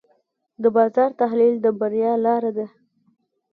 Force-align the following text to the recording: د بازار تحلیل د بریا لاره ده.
د 0.61 0.63
بازار 0.75 1.09
تحلیل 1.21 1.55
د 1.61 1.67
بریا 1.79 2.13
لاره 2.25 2.51
ده. 2.57 2.67